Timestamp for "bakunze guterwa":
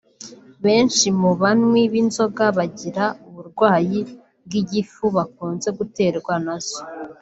5.15-6.33